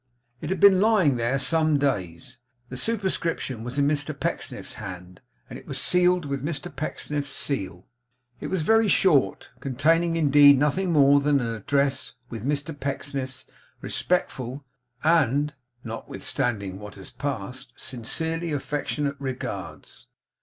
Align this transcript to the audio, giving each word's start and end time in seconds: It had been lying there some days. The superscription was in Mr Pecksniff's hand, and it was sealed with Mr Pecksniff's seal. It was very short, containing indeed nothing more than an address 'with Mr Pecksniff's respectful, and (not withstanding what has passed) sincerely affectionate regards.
It 0.41 0.49
had 0.49 0.59
been 0.59 0.81
lying 0.81 1.17
there 1.17 1.37
some 1.37 1.77
days. 1.77 2.39
The 2.69 2.75
superscription 2.75 3.63
was 3.63 3.77
in 3.77 3.87
Mr 3.87 4.19
Pecksniff's 4.19 4.73
hand, 4.73 5.21
and 5.47 5.59
it 5.59 5.67
was 5.67 5.79
sealed 5.79 6.25
with 6.25 6.43
Mr 6.43 6.75
Pecksniff's 6.75 7.29
seal. 7.29 7.87
It 8.39 8.47
was 8.47 8.63
very 8.63 8.87
short, 8.87 9.51
containing 9.59 10.15
indeed 10.15 10.57
nothing 10.57 10.91
more 10.91 11.19
than 11.19 11.39
an 11.39 11.53
address 11.53 12.13
'with 12.31 12.43
Mr 12.43 12.73
Pecksniff's 12.75 13.45
respectful, 13.81 14.65
and 15.03 15.53
(not 15.83 16.09
withstanding 16.09 16.79
what 16.79 16.95
has 16.95 17.11
passed) 17.11 17.71
sincerely 17.75 18.51
affectionate 18.51 19.17
regards. 19.19 20.07